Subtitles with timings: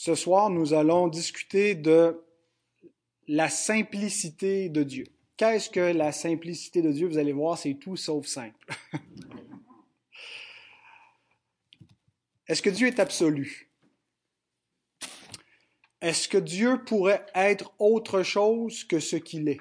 [0.00, 2.24] Ce soir, nous allons discuter de
[3.26, 5.06] la simplicité de Dieu.
[5.36, 7.08] Qu'est-ce que la simplicité de Dieu?
[7.08, 8.64] Vous allez voir, c'est tout sauf simple.
[12.46, 13.72] Est-ce que Dieu est absolu?
[16.00, 19.60] Est-ce que Dieu pourrait être autre chose que ce qu'il est?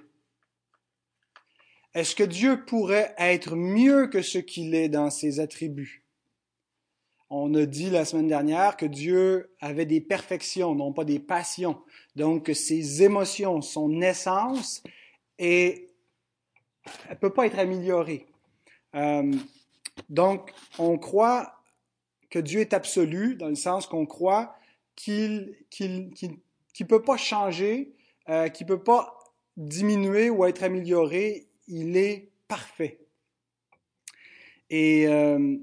[1.95, 6.06] Est-ce que Dieu pourrait être mieux que ce qu'il est dans ses attributs?
[7.29, 11.81] On a dit la semaine dernière que Dieu avait des perfections, non pas des passions.
[12.15, 14.81] Donc, que ses émotions, son essence,
[15.37, 15.89] et
[17.05, 18.27] elle ne peut pas être améliorée.
[18.95, 19.33] Euh,
[20.09, 21.61] donc, on croit
[22.29, 24.55] que Dieu est absolu, dans le sens qu'on croit
[24.95, 27.93] qu'il ne peut pas changer,
[28.29, 29.19] euh, qu'il ne peut pas
[29.57, 32.99] diminuer ou être amélioré, il est parfait.
[34.69, 35.57] Et euh,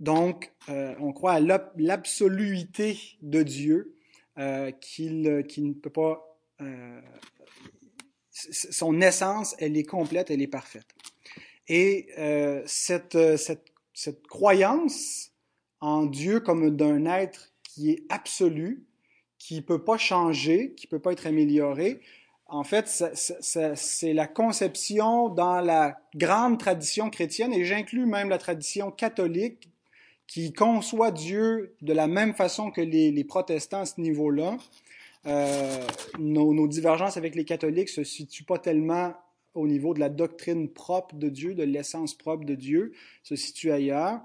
[0.00, 3.94] donc, euh, on croit à l'absoluité de Dieu,
[4.38, 6.38] euh, qu'il ne peut pas...
[8.32, 10.88] son essence, elle est complète, elle est parfaite.
[11.68, 12.08] Et
[12.66, 15.30] cette, cette, cette croyance
[15.80, 18.84] en Dieu comme d'un être qui est absolu,
[19.38, 22.00] qui ne peut pas changer, qui ne peut pas être amélioré,
[22.46, 28.90] en fait, c'est la conception dans la grande tradition chrétienne, et j'inclus même la tradition
[28.90, 29.70] catholique,
[30.30, 34.56] qui conçoit Dieu de la même façon que les, protestants à ce niveau-là.
[35.26, 35.84] Euh,
[36.20, 39.12] nos, nos, divergences avec les catholiques se situent pas tellement
[39.54, 42.92] au niveau de la doctrine propre de Dieu, de l'essence propre de Dieu,
[43.24, 44.20] se situent ailleurs.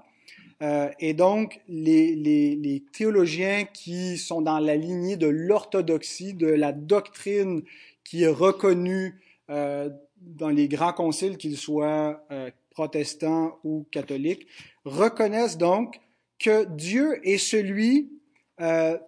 [0.62, 6.46] Euh, et donc, les, les, les, théologiens qui sont dans la lignée de l'orthodoxie, de
[6.46, 7.62] la doctrine
[8.04, 9.90] qui est reconnu euh,
[10.20, 14.46] dans les grands conciles, qu'ils soient euh, protestants ou catholiques,
[14.84, 15.98] reconnaissent donc
[16.38, 18.12] que Dieu est celui
[18.60, 18.98] euh,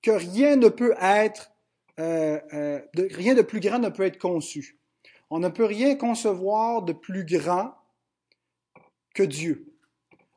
[0.00, 1.50] que rien ne peut être,
[1.98, 4.78] euh, euh, rien de plus grand ne peut être conçu.
[5.30, 7.74] On ne peut rien concevoir de plus grand
[9.12, 9.66] que Dieu.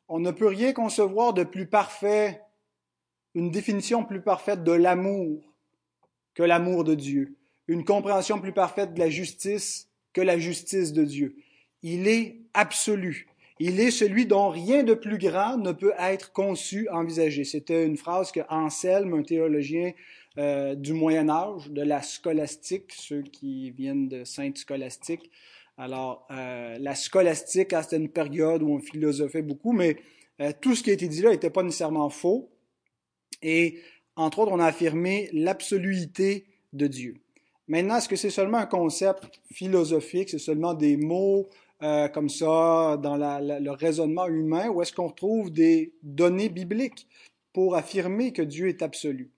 [0.08, 2.42] On ne peut rien concevoir de plus parfait,
[3.36, 5.54] une définition plus parfaite de l'amour
[6.34, 9.87] que l'amour de Dieu, une compréhension plus parfaite de la justice
[10.18, 11.36] que la justice de Dieu.
[11.84, 13.28] Il est absolu.
[13.60, 17.44] Il est celui dont rien de plus grand ne peut être conçu, envisagé.
[17.44, 19.92] C'était une phrase que Anselme, un théologien
[20.40, 25.30] euh, du Moyen Âge, de la scolastique, ceux qui viennent de Sainte Scolastique.
[25.78, 29.98] Alors, euh, la scolastique, c'était une période où on philosophait beaucoup, mais
[30.42, 32.50] euh, tout ce qui a été dit là n'était pas nécessairement faux.
[33.44, 33.82] Et
[34.16, 37.18] entre autres, on a affirmé l'absoluité de Dieu.
[37.68, 41.50] Maintenant, est-ce que c'est seulement un concept philosophique, c'est seulement des mots
[41.84, 47.08] euh, comme ça dans le raisonnement humain, ou est-ce qu'on retrouve des données bibliques
[47.54, 49.32] pour affirmer que Dieu est absolu?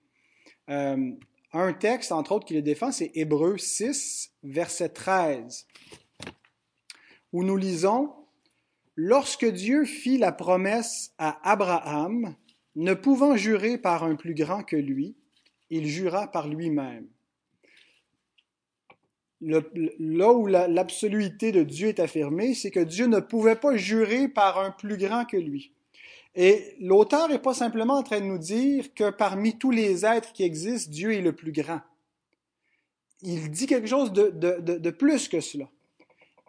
[0.68, 1.10] Euh,
[1.52, 5.66] un texte, entre autres, qui le défend, c'est Hébreu 6, verset 13,
[7.32, 8.12] où nous lisons
[8.96, 12.34] Lorsque Dieu fit la promesse à Abraham,
[12.76, 15.16] ne pouvant jurer par un plus grand que lui,
[15.70, 17.06] il jura par lui-même.
[19.40, 24.58] Là où l'absoluité de Dieu est affirmée, c'est que Dieu ne pouvait pas jurer par
[24.58, 25.72] un plus grand que lui.
[26.34, 30.32] Et l'auteur n'est pas simplement en train de nous dire que parmi tous les êtres
[30.32, 31.80] qui existent, Dieu est le plus grand.
[33.22, 35.68] Il dit quelque chose de, de plus que cela.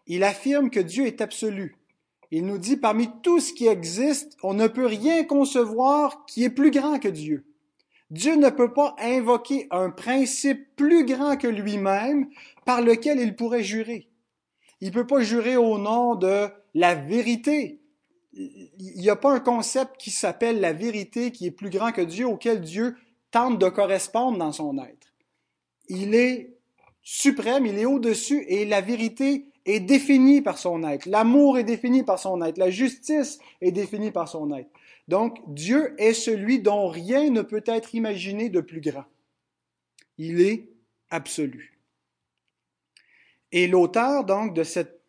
[0.08, 1.78] Il affirme que Dieu est absolu,
[2.32, 6.50] il nous dit, parmi tout ce qui existe, on ne peut rien concevoir qui est
[6.50, 7.44] plus grand que Dieu.
[8.10, 12.30] Dieu ne peut pas invoquer un principe plus grand que lui-même
[12.66, 14.10] par lequel il pourrait jurer.
[14.80, 17.82] Il ne peut pas jurer au nom de la vérité.
[18.34, 22.02] Il n'y a pas un concept qui s'appelle la vérité qui est plus grand que
[22.02, 22.96] Dieu, auquel Dieu
[23.30, 25.14] tente de correspondre dans son être.
[25.88, 26.58] Il est
[27.04, 31.06] suprême, il est au-dessus, et la vérité est défini par son être.
[31.06, 32.58] L'amour est défini par son être.
[32.58, 34.70] La justice est définie par son être.
[35.08, 39.06] Donc, Dieu est celui dont rien ne peut être imaginé de plus grand.
[40.18, 40.70] Il est
[41.10, 41.81] absolu.
[43.52, 45.02] Et l'auteur, donc, de cette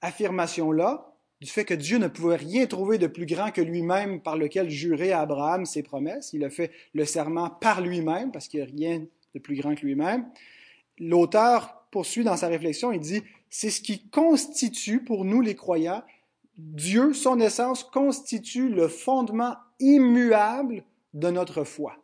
[0.00, 4.36] affirmation-là, du fait que Dieu ne pouvait rien trouver de plus grand que lui-même par
[4.36, 8.60] lequel jurer à Abraham ses promesses, il a fait le serment par lui-même, parce qu'il
[8.60, 10.26] n'y a rien de plus grand que lui-même,
[10.98, 16.02] l'auteur poursuit dans sa réflexion, il dit, c'est ce qui constitue pour nous les croyants,
[16.56, 21.96] Dieu, son essence, constitue le fondement immuable de notre foi.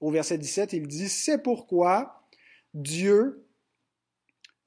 [0.00, 2.22] Au verset 17, il dit, c'est pourquoi
[2.74, 3.43] Dieu,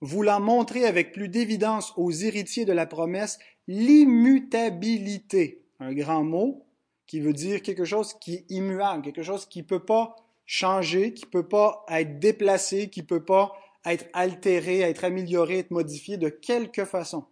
[0.02, 6.66] voulant montrer avec plus d'évidence aux héritiers de la promesse l'immutabilité, un grand mot,
[7.06, 10.16] qui veut dire quelque chose qui est immuable, quelque chose qui ne peut pas
[10.46, 13.54] changer, qui ne peut pas être déplacé, qui ne peut pas
[13.86, 17.26] être altéré, être amélioré, être modifié de quelque façon.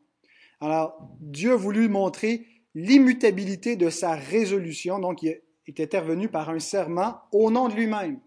[0.61, 6.59] Alors, Dieu a voulu montrer l'immutabilité de sa résolution, donc il est intervenu par un
[6.59, 8.19] serment au nom de lui-même.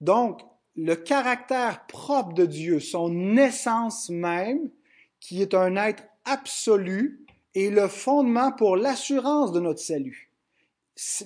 [0.00, 0.40] Donc,
[0.80, 4.70] le caractère propre de Dieu, son essence même,
[5.18, 7.26] qui est un être absolu,
[7.56, 10.30] est le fondement pour l'assurance de notre salut.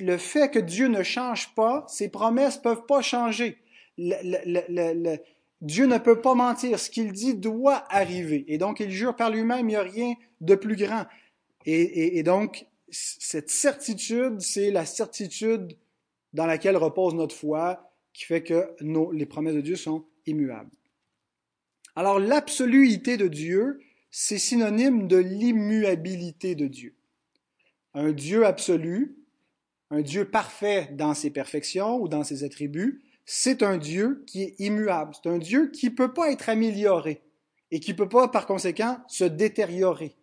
[0.01, 3.59] Le fait que Dieu ne change pas, ses promesses ne peuvent pas changer.
[3.99, 6.79] Dieu ne peut pas mentir.
[6.79, 8.47] Ce qu'il dit doit arriver.
[8.49, 11.05] Et donc, il jure par lui-même, il n'y a rien de plus grand.
[11.67, 15.77] Et, donc, cette certitude, c'est la certitude
[16.33, 18.69] dans laquelle repose notre foi, qui fait que
[19.13, 20.71] les promesses de Dieu sont immuables.
[21.97, 23.81] Alors, l'absoluité de Dieu,
[24.11, 26.95] c'est synonyme de l'immuabilité de Dieu.
[27.95, 29.17] Un Dieu absolu,
[29.91, 34.55] un Dieu parfait dans ses perfections ou dans ses attributs, c'est un Dieu qui est
[34.59, 35.15] immuable.
[35.15, 37.23] C'est un Dieu qui ne peut pas être amélioré
[37.71, 40.17] et qui ne peut pas, par conséquent, se détériorer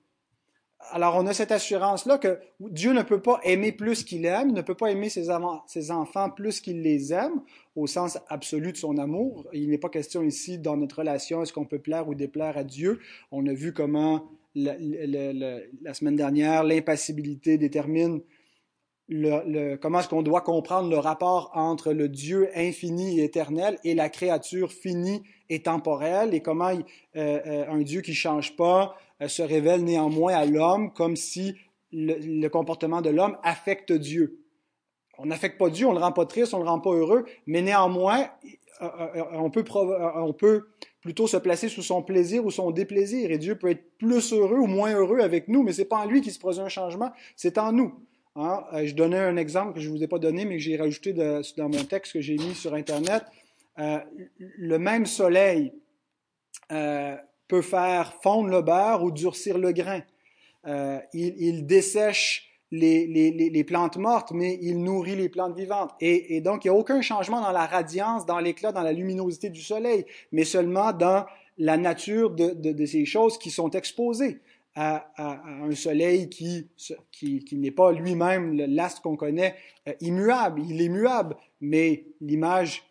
[0.91, 4.61] alors on a cette assurance-là que Dieu ne peut pas aimer plus qu'il aime, ne
[4.61, 5.29] peut pas aimer ses,
[5.91, 7.41] enfants plus qu'il les aime,
[7.75, 9.47] au sens absolu de son amour.
[9.53, 12.63] Il n'est pas question ici, dans notre relation, est-ce qu'on peut plaire ou déplaire à
[12.63, 12.99] Dieu.
[13.31, 14.23] On a vu comment
[14.55, 14.73] la,
[15.93, 18.21] semaine dernière, l'impassibilité détermine
[19.81, 24.07] comment est-ce qu'on doit comprendre le rapport entre le Dieu infini et éternel et la
[24.09, 26.79] créature finie et temporelle, et comment euh,
[27.15, 28.95] euh, un Dieu qui change pas,
[29.27, 31.55] se révèle néanmoins à l'homme comme si
[31.91, 34.39] le, comportement de l'homme affecte Dieu.
[35.17, 36.93] On n'affecte pas Dieu, on ne le rend pas triste, on ne le rend pas
[36.93, 38.29] heureux, mais néanmoins,
[38.81, 40.69] euh, euh, on peut, euh, on peut
[41.01, 43.31] plutôt se placer sous son plaisir ou son déplaisir.
[43.31, 46.05] Et Dieu peut être plus heureux ou moins heureux avec nous, mais c'est pas en
[46.05, 47.93] lui qui se produit un changement, c'est en nous.
[48.35, 48.63] Hein?
[48.85, 51.11] Je donnais un exemple que je ne vous ai pas donné, mais que j'ai rajouté
[51.11, 53.23] dans mon texte que j'ai mis sur Internet.
[53.77, 55.73] le même soleil
[57.49, 60.01] peut faire fondre le beurre ou durcir le grain.
[60.65, 65.91] Euh, il, il, dessèche les, les, les, plantes mortes, mais il nourrit les plantes vivantes.
[65.99, 68.93] Et, et donc, il n'y a aucun changement dans la radiance, dans l'éclat, dans la
[68.93, 71.25] luminosité du soleil, mais seulement dans
[71.57, 74.39] la nature de, de, de ces choses qui sont exposées
[74.75, 76.69] à, à, un soleil qui,
[77.11, 79.55] qui, qui n'est pas lui-même l'astre qu'on connaît
[79.87, 80.61] euh, immuable.
[80.69, 82.83] Il est muable, mais l'image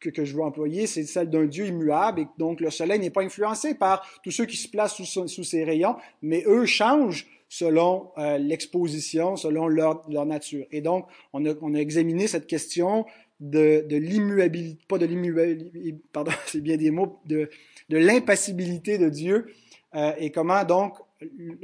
[0.00, 3.22] que, je veux employer, c'est celle d'un Dieu immuable, et donc le soleil n'est pas
[3.22, 8.10] influencé par tous ceux qui se placent sous, sous ses rayons, mais eux changent selon
[8.16, 10.64] euh, l'exposition, selon leur, leur, nature.
[10.70, 13.06] Et donc, on a, on a examiné cette question
[13.40, 17.50] de, de l'immuabilité, pas de l'immuabilité, pardon, c'est bien des mots, de,
[17.88, 19.46] de l'impassibilité de Dieu,
[19.94, 20.94] euh, et comment donc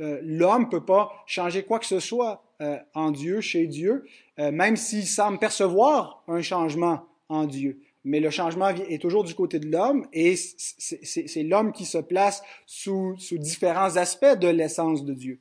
[0.00, 4.04] euh, l'homme peut pas changer quoi que ce soit euh, en Dieu, chez Dieu,
[4.38, 9.34] euh, même s'il semble percevoir un changement en Dieu mais le changement est toujours du
[9.34, 15.12] côté de l'homme et c'est l'homme qui se place sous, différents aspects de l'essence de
[15.12, 15.40] Dieu.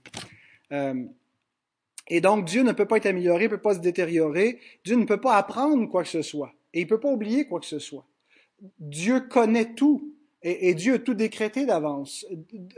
[0.72, 1.06] Euh,
[2.08, 5.06] et donc Dieu ne peut pas être amélioré, ne peut pas se détériorer, Dieu ne
[5.06, 7.68] peut pas apprendre quoi que ce soit et il ne peut pas oublier quoi que
[7.68, 8.06] ce soit.
[8.80, 10.12] Dieu connaît tout
[10.42, 12.26] et, Dieu a tout décrété d'avance.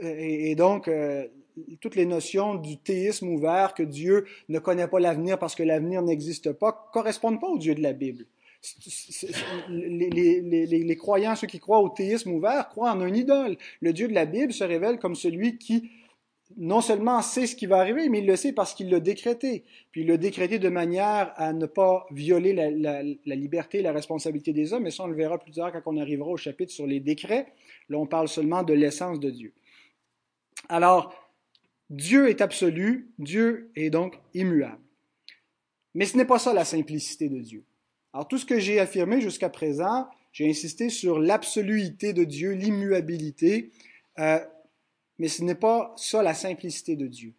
[0.01, 1.27] Et, et, donc, euh,
[1.81, 6.01] toutes les notions du théisme ouvert, que Dieu ne connaît pas l'avenir parce que l'avenir
[6.01, 8.25] n'existe pas, correspondent pas au Dieu de la Bible
[9.69, 13.57] les, croyants, ceux qui croient au théisme ouvert, croient en un idole.
[13.81, 15.89] Le Dieu de la Bible se révèle comme celui qui
[16.55, 19.65] non seulement sait ce qui va arriver, mais il le sait parce qu'il l'a décrété.
[19.91, 23.03] Puis il l'a décrété de manière à ne pas violer la,
[23.35, 24.87] liberté et la responsabilité des hommes.
[24.87, 27.47] Et ça, on le verra plus tard quand on arrivera au chapitre sur les décrets.
[27.89, 29.53] Là, on parle seulement de l'essence de Dieu.
[30.69, 31.13] Alors,
[31.89, 34.81] Dieu est absolu, Dieu est donc immuable.
[35.95, 37.63] Mais ce n'est pas ça la simplicité de Dieu.
[38.17, 43.69] Alors tout ce que j'ai affirmé jusqu'à présent, j'ai insisté sur l'absoluité de Dieu, l'immuabilité,
[44.17, 44.39] euh,
[45.19, 47.35] mais ce n'est pas ça la simplicité de Dieu.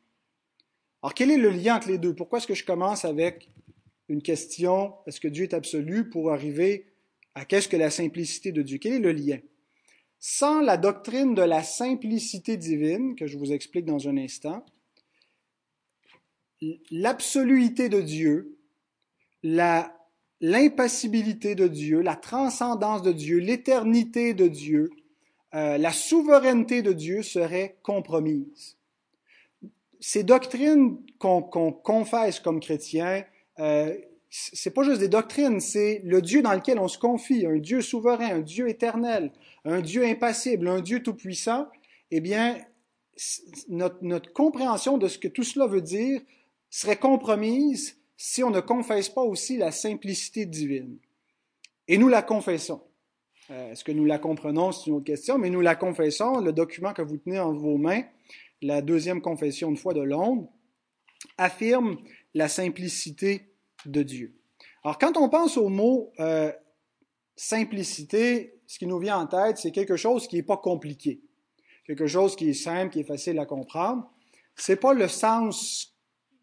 [1.02, 2.14] Alors quel est le lien entre les deux?
[2.14, 3.48] Pourquoi est-ce que je commence avec
[4.08, 6.86] une question, est-ce que Dieu est absolu, pour arriver
[7.34, 8.78] à qu'est-ce que la simplicité de Dieu?
[8.78, 9.40] Quel est le lien?
[10.20, 14.64] Sans la doctrine de la simplicité divine, que je vous explique dans un instant,
[16.92, 18.56] l'absoluité de Dieu,
[19.42, 19.97] la
[20.40, 24.90] l'impassibilité de Dieu, la transcendance de Dieu, l'éternité de Dieu,
[25.54, 28.76] euh, la souveraineté de Dieu seraient compromises.
[30.00, 33.24] Ces doctrines qu'on confesse comme chrétiens,
[33.58, 33.96] euh,
[34.30, 37.80] c'est pas juste des doctrines, c'est le Dieu dans lequel on se confie, un Dieu
[37.80, 39.32] souverain, un Dieu éternel,
[39.64, 41.66] un Dieu impassible, un Dieu tout-puissant.
[42.10, 42.58] Eh bien,
[43.68, 46.20] notre compréhension de ce que tout cela veut dire
[46.70, 50.98] serait compromise si on ne confesse pas aussi la simplicité divine.
[51.86, 52.82] Et nous la confessons.
[53.50, 56.40] Euh, est-ce que nous la comprenons, c'est une autre question, mais nous la confessons.
[56.40, 58.02] Le document que vous tenez en vos mains,
[58.60, 60.48] la deuxième confession de foi de Londres,
[61.38, 61.96] affirme
[62.34, 63.54] la simplicité
[63.86, 64.34] de Dieu.
[64.82, 66.52] Alors, quand on pense au mot euh,
[67.36, 71.20] simplicité, ce qui nous vient en tête, c'est quelque chose qui n'est pas compliqué,
[71.86, 74.10] quelque chose qui est simple, qui est facile à comprendre.
[74.56, 75.97] C'est pas le sens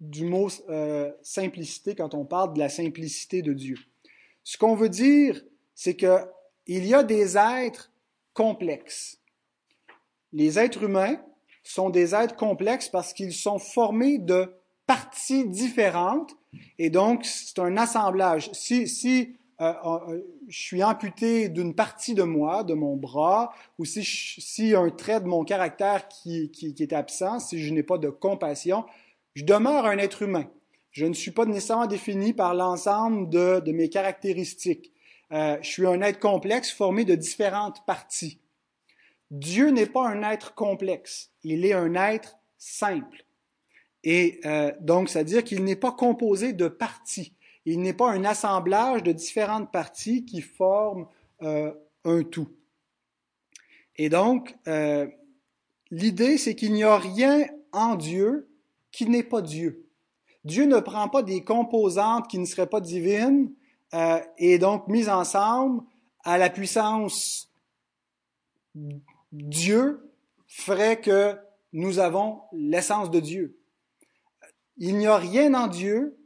[0.09, 3.77] du mot euh, simplicité quand on parle de la simplicité de Dieu.
[4.43, 5.41] Ce qu'on veut dire,
[5.73, 6.19] c'est que
[6.67, 7.91] il y a des êtres
[8.33, 9.19] complexes.
[10.33, 11.21] Les êtres humains
[11.63, 14.51] sont des êtres complexes parce qu'ils sont formés de
[14.87, 16.35] parties différentes
[16.77, 18.51] et donc c'est un assemblage.
[18.53, 23.85] Si, si euh, euh, je suis amputé d'une partie de moi, de mon bras, ou
[23.85, 28.09] si, un trait de mon caractère qui, qui est absent, si je n'ai pas de
[28.09, 28.85] compassion,
[29.35, 30.49] je demeure un être humain.
[30.91, 34.93] Je ne suis pas nécessairement défini par l'ensemble de, mes caractéristiques.
[35.33, 38.39] Euh, je suis un être complexe formé de différentes parties.
[39.31, 43.25] Dieu n'est pas un être complexe, il est un être simple.
[44.03, 47.35] Et euh, donc, c'est-à-dire qu'il n'est pas composé de parties.
[47.65, 51.07] Il n'est pas un assemblage de différentes parties qui forment
[51.41, 51.73] euh,
[52.05, 52.55] un tout.
[53.97, 54.55] Et donc,
[55.89, 58.54] l'idée, c'est qu'il n'y a rien en Dieu
[58.95, 59.85] qui n'est pas Dieu.
[60.43, 63.51] Dieu ne prend pas des composantes qui ne seraient pas divines
[63.93, 65.83] euh, et donc mises ensemble
[66.23, 67.51] à la puissance
[69.31, 70.11] Dieu
[70.47, 71.37] ferait que
[71.73, 73.57] nous avons l'essence de Dieu.
[74.77, 76.17] Il n'y a rien en Dieu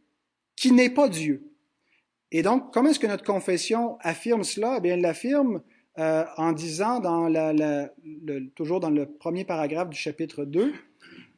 [0.55, 1.51] qui n'est pas Dieu.
[2.31, 4.75] Et donc, comment est-ce que notre confession affirme cela?
[4.77, 5.61] Eh bien, elle l'affirme
[5.97, 7.01] euh, en disant,
[8.55, 10.73] toujours dans le premier paragraphe du chapitre 2,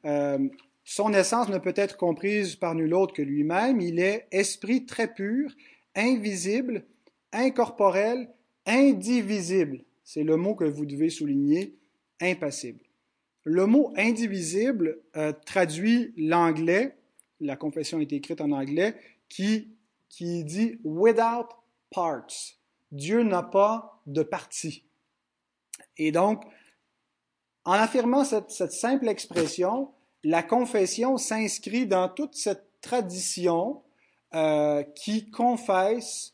[0.05, 0.49] euh,
[0.83, 3.81] son essence ne peut être comprise par nul autre que lui-même.
[3.81, 5.51] Il est esprit très pur,
[5.95, 6.85] invisible,
[7.31, 8.29] incorporel,
[8.65, 9.83] indivisible.
[10.03, 11.75] C'est le mot que vous devez souligner,
[12.19, 12.81] impassible.
[13.43, 16.95] Le mot indivisible euh, traduit l'anglais,
[17.39, 18.95] la confession est écrite en anglais,
[19.29, 19.69] qui,
[20.09, 21.47] qui dit without
[21.89, 22.57] parts.
[22.91, 24.83] Dieu n'a pas de partie.
[25.97, 26.43] Et donc,
[27.65, 29.91] en affirmant cette, cette simple expression,
[30.23, 33.81] la confession s'inscrit dans toute cette tradition
[34.33, 36.33] euh, qui confesse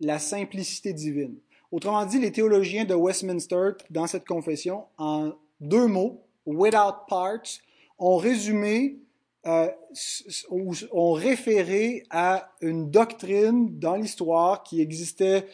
[0.00, 1.36] la simplicité divine.
[1.72, 7.60] Autrement dit, les théologiens de Westminster, dans cette confession, en deux mots, without parts,
[7.98, 8.98] ont résumé
[9.46, 9.70] euh,
[10.90, 15.46] ont référé à une doctrine dans l'histoire qui existait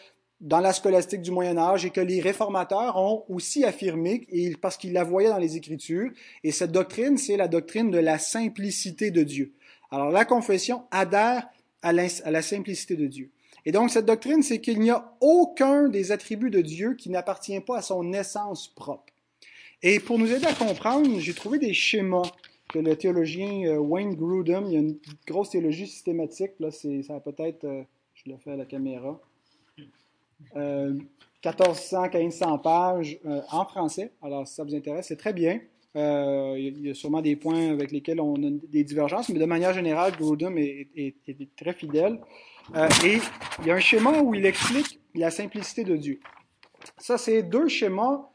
[0.43, 4.27] dans la scolastique du Moyen Âge et que les réformateurs ont aussi affirmé
[4.61, 6.11] parce qu'ils la voyaient dans les Écritures.
[6.45, 9.53] Et cette doctrine, c'est la doctrine de la simplicité de Dieu.
[9.91, 11.49] Alors la confession adhère
[11.81, 13.31] à la simplicité de Dieu.
[13.65, 17.61] Et donc cette doctrine, c'est qu'il n'y a aucun des attributs de Dieu qui n'appartient
[17.61, 19.13] pas à son essence propre.
[19.83, 22.31] Et pour nous aider à comprendre, j'ai trouvé des schémas
[22.69, 27.21] que le théologien euh, Wayne Grudem, il y a une grosse théologie systématique, là, ça
[27.21, 27.83] peut-être, euh,
[28.15, 29.21] je le fais à la caméra,
[30.57, 30.95] euh,
[31.45, 34.13] 1400, 1500 pages euh, en français.
[34.23, 35.61] Alors, si ça vous intéresse, c'est très bien.
[35.95, 39.45] Euh, il y a sûrement des points avec lesquels on a des divergences, mais de
[39.45, 41.17] manière générale, Grudem est,
[41.57, 42.21] très fidèle.
[43.05, 43.19] et
[43.61, 46.21] il y a un schéma où il explique la simplicité de Dieu.
[46.97, 48.29] Ça, c'est deux schémas.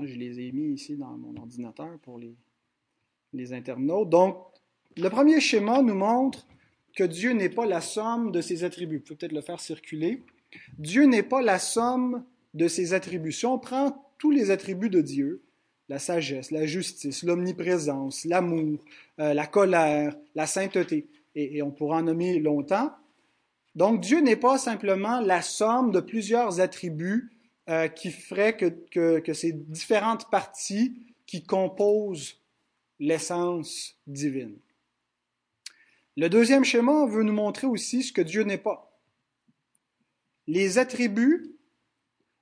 [0.00, 2.36] Je les ai mis ici dans mon ordinateur pour les,
[3.32, 4.10] les internautes.
[4.10, 4.36] Donc,
[4.96, 6.46] le premier schéma nous montre
[6.96, 8.98] que Dieu n'est pas la somme de ses attributs.
[8.98, 10.24] Vous pouvez peut-être le faire circuler.
[10.78, 12.24] Dieu n'est pas la somme
[12.54, 13.32] de ses attributs.
[13.32, 15.42] Si on prend tous les attributs de Dieu,
[15.88, 18.78] la sagesse, la justice, l'omniprésence, l'amour,
[19.20, 22.92] euh, la colère, la sainteté, et, on pourra en nommer longtemps.
[23.74, 27.30] Donc Dieu n'est pas simplement la somme de plusieurs attributs
[27.68, 32.40] euh, qui feraient que, que, que, ces différentes parties qui composent
[32.98, 34.56] l'essence divine.
[36.16, 38.87] Le deuxième schéma veut nous montrer aussi ce que Dieu n'est pas.
[40.48, 41.54] Les attributs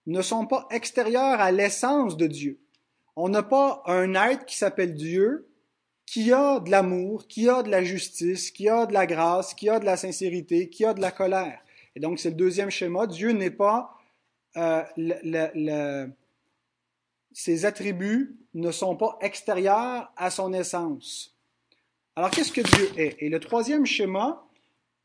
[0.06, 2.58] ne sont pas extérieurs à l'essence de Dieu.
[3.16, 5.48] On n'a pas un être qui s'appelle Dieu,
[6.06, 9.68] qui a de l'amour, qui a de la justice, qui a de la grâce, qui
[9.68, 11.60] a de la sincérité, qui a de la colère.
[11.96, 13.06] Et donc, c'est le deuxième schéma.
[13.06, 13.92] Dieu n'est pas
[14.56, 16.06] euh,
[17.32, 21.36] ses attributs ne sont pas extérieurs à son essence.
[22.14, 23.16] Alors, qu'est-ce que Dieu est?
[23.18, 24.45] Et le troisième schéma,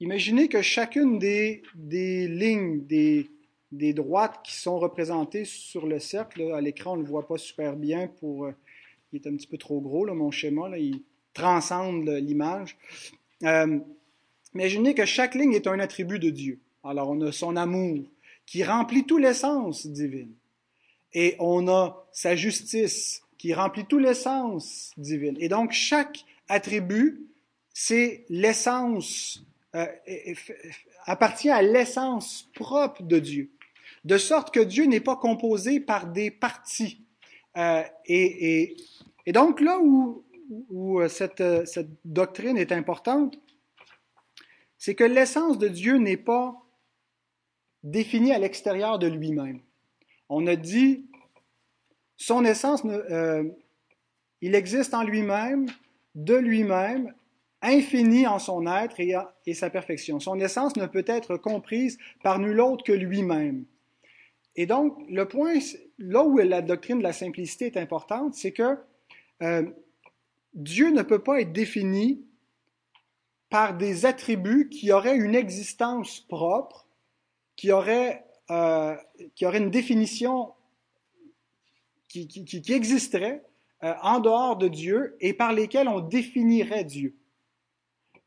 [0.02, 3.30] imaginez que chacune des, des lignes, des,
[3.72, 7.38] des droites qui sont représentées sur le cercle, à l'écran, on ne le voit pas
[7.38, 8.46] super bien pour...
[8.46, 8.52] Euh,
[9.14, 11.02] il est un petit peu trop gros, là, mon schéma, là, il
[11.34, 12.78] transcende l'image.
[13.44, 13.80] euh,
[14.54, 16.60] imaginez que chaque ligne est un attribut de Dieu.
[16.84, 18.06] Alors, on a son amour
[18.46, 20.34] qui remplit tout l'essence divine.
[21.14, 25.36] Et on a sa justice qui remplit tout l'essence divine.
[25.40, 27.28] Et donc, chaque attribut,
[27.74, 29.44] c'est l'essence,
[29.76, 29.86] euh,
[31.06, 33.52] appartient à l'essence propre de Dieu.
[34.04, 37.06] De sorte que Dieu n'est pas composé par des parties.
[37.58, 38.76] Euh, et,
[39.28, 40.26] donc, là où,
[40.70, 41.44] où cette,
[42.04, 43.40] doctrine est importante,
[44.78, 46.56] c'est que l'essence de Dieu n'est pas
[47.84, 49.62] définie à l'extérieur de lui-même.
[50.28, 51.06] On a dit,
[52.18, 53.44] son essence, euh,
[54.42, 55.68] il existe en lui-même,
[56.16, 57.14] de lui-même,
[57.62, 60.20] infini en son être et, sa perfection.
[60.20, 63.66] Son essence ne peut être comprise par nul autre que lui-même.
[64.56, 65.60] Et donc, le point,
[65.98, 68.78] là où la doctrine de la simplicité est importante, c'est que
[69.42, 69.64] euh,
[70.54, 72.26] Dieu ne peut pas être défini
[73.50, 76.88] par des attributs qui auraient une existence propre,
[77.56, 78.96] qui auraient, euh,
[79.40, 80.54] une définition
[82.08, 83.42] qui existerait
[83.84, 87.16] euh, en dehors de Dieu et par lesquels on définirait Dieu.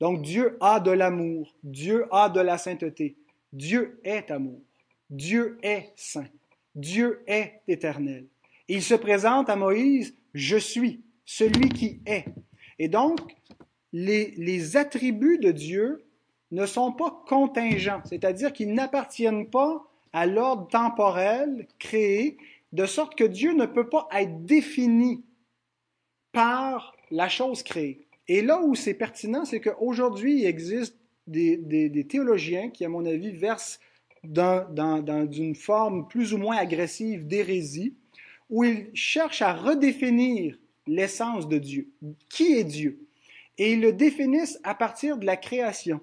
[0.00, 3.16] Donc Dieu a de l'amour, Dieu a de la sainteté,
[3.52, 4.60] Dieu est amour,
[5.10, 6.28] Dieu est saint,
[6.74, 8.26] Dieu est éternel.
[8.68, 12.24] Il se présente à Moïse, je suis celui qui est.
[12.78, 13.20] Et donc,
[13.92, 16.04] les, les attributs de Dieu
[16.50, 22.36] ne sont pas contingents, c'est-à-dire qu'ils n'appartiennent pas à l'ordre temporel créé,
[22.72, 25.24] de sorte que Dieu ne peut pas être défini
[26.32, 28.03] par la chose créée.
[28.28, 33.32] Et là où c'est pertinent, c'est qu'aujourd'hui, il existe des, théologiens qui, à mon avis,
[33.32, 33.80] versent
[34.22, 34.66] dans,
[35.54, 37.94] forme plus ou moins agressive d'hérésie,
[38.50, 41.90] où ils cherchent à redéfinir l'essence de Dieu.
[42.28, 43.06] Qui est Dieu?
[43.58, 46.00] Et ils le définissent à partir de la création.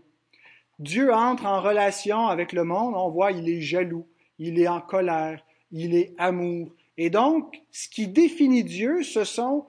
[0.79, 4.07] Dieu entre en relation avec le monde, on voit, il est jaloux,
[4.39, 6.73] il est en colère, il est amour.
[6.97, 9.65] Et donc, ce qui définit Dieu, ce sont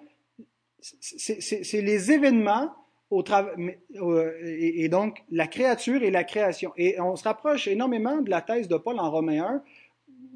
[0.83, 2.73] c'est les événements
[3.13, 6.73] au euh, et, et, donc la créature et la création.
[6.77, 9.63] Et on se rapproche énormément de la thèse de Paul en Romains 1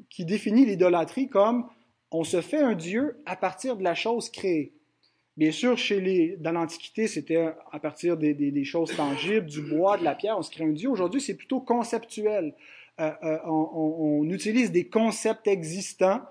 [0.09, 1.67] qui définit l'idolâtrie comme
[2.11, 4.73] on se fait un Dieu à partir de la chose créée.
[5.37, 10.03] Bien sûr, chez les, dans l'Antiquité, c'était à partir des, choses tangibles, du bois, de
[10.03, 10.89] la pierre, on se crée un Dieu.
[10.89, 12.55] Aujourd'hui, c'est plutôt conceptuel.
[12.99, 16.21] Euh, euh, on, on, utilise des concepts existants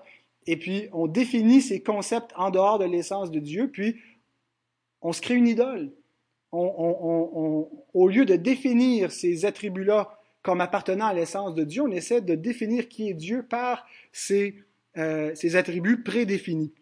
[0.45, 3.95] et puis on définit ces concepts en dehors de l'essence de Dieu, puis
[5.01, 5.91] on se crée une idole.
[6.51, 12.35] Au lieu de définir ces attributs-là comme appartenant à l'essence de Dieu, on essaie de
[12.35, 14.55] définir qui est Dieu par ces,
[14.97, 16.73] euh, attributs prédéfinis.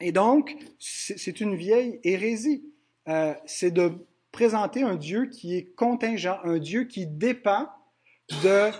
[0.00, 2.64] Et donc, c'est une vieille hérésie.
[3.08, 3.92] Euh, c'est de
[4.30, 7.68] présenter un Dieu qui est contingent, un Dieu qui dépend
[8.44, 8.70] de,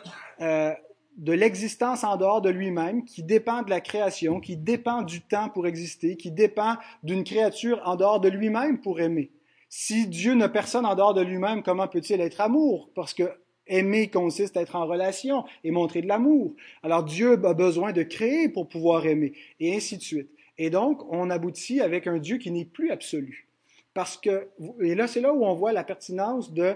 [0.40, 0.72] euh,
[1.16, 5.48] de l'existence en dehors de lui-même, qui dépend de la création, qui dépend du temps
[5.48, 9.30] pour exister, qui dépend d'une créature en dehors de lui-même pour aimer.
[9.68, 12.90] Si Dieu n'a personne en dehors de lui-même, comment peut-il être amour?
[12.94, 13.24] Parce que
[13.66, 16.54] aimer consiste à être en relation et montrer de l'amour.
[16.82, 20.30] Alors Dieu a besoin de créer pour pouvoir aimer, et ainsi de suite.
[20.58, 23.48] Et donc, on aboutit avec un Dieu qui n'est plus absolu.
[23.94, 24.48] Parce que,
[24.80, 26.74] et là, c'est là où on voit la pertinence de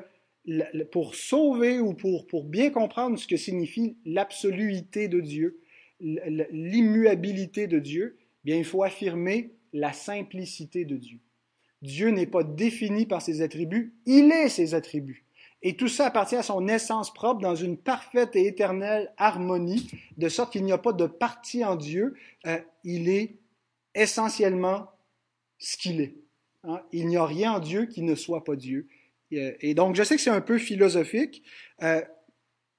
[0.92, 5.61] pour sauver ou pour, pour bien comprendre ce que signifie l'absoluité de Dieu,
[6.00, 11.18] l'immuabilité de Dieu, bien il faut affirmer la simplicité de Dieu.
[11.82, 15.24] Dieu n'est pas défini par ses attributs, il est ses attributs.
[15.62, 20.28] Et tout ça appartient à son essence propre dans une parfaite et éternelle harmonie, de
[20.28, 22.14] sorte qu'il n'y a pas de partie en Dieu,
[22.46, 23.37] euh, il est
[23.94, 24.90] essentiellement
[25.59, 26.14] ce qu'il est.
[26.64, 26.82] Hein.
[26.92, 28.87] Il n'y a rien en Dieu qui ne soit pas Dieu.
[29.30, 31.42] Et donc, je sais que c'est un peu philosophique,
[31.82, 32.00] euh,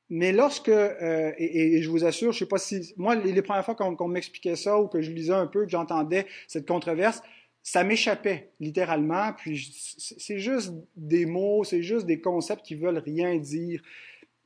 [0.10, 3.65] mais lorsque, euh, et, je vous assure, je sais pas si, moi, les, les premières
[3.65, 7.21] fois qu'on m'expliquait ça ou que je lisais un peu, que j'entendais cette controverse,
[7.62, 13.36] ça m'échappait littéralement, puis c'est juste des mots, c'est juste des concepts qui veulent rien
[13.36, 13.81] dire.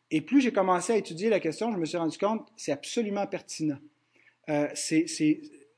[0.10, 3.28] Et plus j'ai commencé à étudier la question, je me suis rendu compte, c'est absolument
[3.28, 3.78] pertinent.
[4.50, 5.06] Euh, c'est,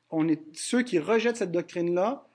[0.09, 2.25] on est ceux qui rejettent cette doctrine-là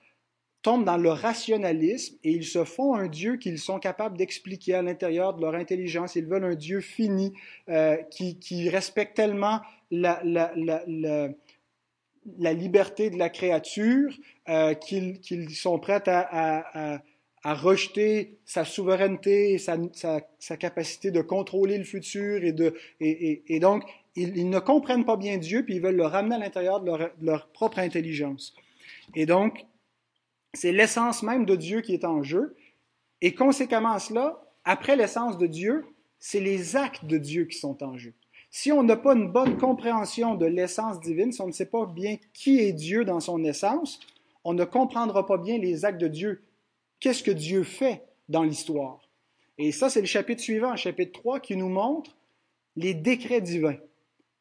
[0.61, 4.81] tombent dans le rationalisme et ils se font un Dieu qu'ils sont capables d'expliquer à
[4.81, 6.15] l'intérieur de leur intelligence.
[6.15, 7.33] Ils veulent un Dieu fini
[7.69, 10.83] euh, qui, qui, respecte tellement la, la, la,
[12.37, 14.13] la, liberté de la créature
[14.49, 17.01] euh, qu'ils qu'ils sont prêts à, à,
[17.43, 22.43] à, rejeter sa souveraineté et sa, sa, sa, capacité de contrôler le futur.
[22.43, 23.83] Et, de, et, et, donc,
[24.17, 26.97] ils, ne comprennent pas bien Dieu, puis ils veulent le ramener à l'intérieur de leur,
[26.97, 28.53] de leur propre intelligence.
[29.15, 29.65] Et donc,
[30.53, 32.55] c'est l'essence même de Dieu qui est en jeu.
[33.21, 35.85] Et conséquemment cela, après l'essence de Dieu,
[36.19, 38.13] c'est les actes de Dieu qui sont en jeu.
[38.51, 41.85] Si on n'a pas une bonne compréhension de l'essence divine, si on ne sait pas
[41.85, 43.99] bien qui est Dieu dans son essence,
[44.43, 46.41] on ne comprendra pas bien les actes de Dieu.
[46.99, 49.07] Qu'est-ce que Dieu fait dans l'histoire?
[49.57, 52.15] Et ça, c'est le chapitre suivant, chapitre 3, qui nous montre
[52.75, 53.77] les décrets divins.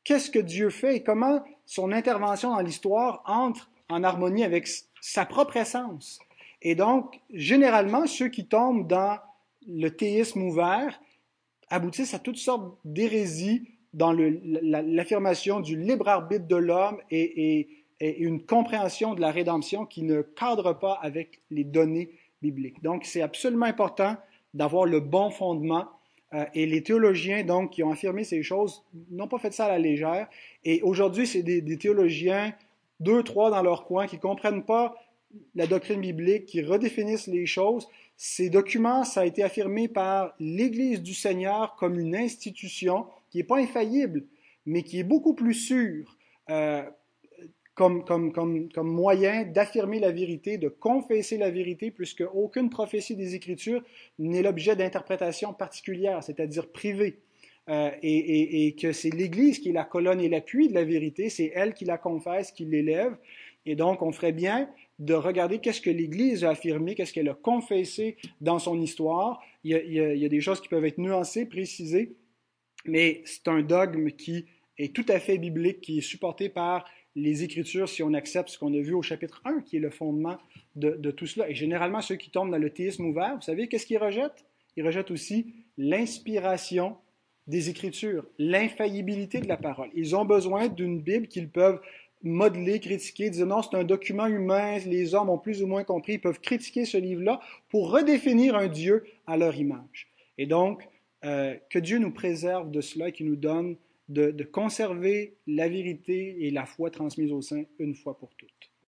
[0.04, 4.68] Qu'est-ce que Dieu fait et comment son intervention dans l'histoire entre en harmonie avec
[5.00, 6.18] sa propre essence.
[6.62, 9.18] Et donc, généralement, ceux qui tombent dans
[9.66, 11.00] le théisme ouvert
[11.70, 17.68] aboutissent à toutes sortes d'hérésies dans l'affirmation du libre arbitre de l'homme et,
[18.00, 22.80] une compréhension de la rédemption qui ne cadre pas avec les données bibliques.
[22.80, 24.16] Donc, c'est absolument important
[24.54, 25.88] d'avoir le bon fondement.
[26.32, 29.68] Euh, et les théologiens, donc, qui ont affirmé ces choses, n'ont pas fait ça à
[29.70, 30.28] la légère.
[30.64, 32.54] Et aujourd'hui, c'est des, des, théologiens,
[33.00, 34.94] deux, trois dans leur coin, qui ne comprennent pas
[35.54, 37.88] la doctrine biblique, qui redéfinissent les choses.
[38.16, 43.44] Ces documents, ça a été affirmé par l'Église du Seigneur comme une institution qui n'est
[43.44, 44.24] pas infaillible,
[44.66, 46.16] mais qui est beaucoup plus sûre
[46.50, 46.82] euh,
[47.78, 53.84] comme, comme, moyen d'affirmer la vérité, de confesser la vérité, puisque aucune prophétie des Écritures
[54.18, 57.20] n'est l'objet d'interprétation particulière, c'est-à-dire privée.
[57.68, 61.52] Euh, et, que c'est l'Église qui est la colonne et l'appui de la vérité, c'est
[61.54, 63.16] elle qui la confesse, qui l'élève.
[63.66, 67.34] Et donc, on ferait bien de regarder qu'est-ce que l'Église a affirmé, qu'est-ce qu'elle a
[67.34, 69.42] confessé dans son histoire.
[69.64, 72.16] Il y, a, il y, a, des choses qui peuvent être nuancées, précisées,
[72.86, 74.46] mais c'est un dogme qui
[74.78, 78.58] est tout à fait biblique, qui est supporté par les Écritures si on accepte ce
[78.58, 80.38] qu'on a vu au chapitre 1, qui est le fondement
[80.74, 81.50] de, de, tout cela.
[81.50, 84.46] Et généralement, ceux qui tombent dans le théisme ouvert, vous savez, qu'est-ce qu'ils rejettent?
[84.76, 86.96] Ils rejettent aussi l'inspiration
[87.48, 89.88] des Écritures, l'infaillibilité de la parole.
[89.94, 91.80] Ils ont besoin d'une Bible qu'ils peuvent
[92.22, 96.14] modeler, critiquer, dire non, c'est un document humain, les hommes ont plus ou moins compris,
[96.14, 100.08] ils peuvent critiquer ce livre-là pour redéfinir un Dieu à leur image.
[100.36, 100.82] Et donc,
[101.24, 103.76] euh, que Dieu nous préserve de cela et qu'il nous donne
[104.08, 108.57] de, de conserver la vérité et la foi transmise au sein une fois pour toutes.